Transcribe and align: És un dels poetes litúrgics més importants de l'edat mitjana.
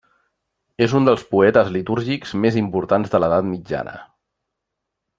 És 0.85 0.95
un 0.99 1.05
dels 1.09 1.25
poetes 1.35 1.69
litúrgics 1.77 2.33
més 2.47 2.57
importants 2.65 3.15
de 3.15 3.23
l'edat 3.25 3.49
mitjana. 3.55 3.99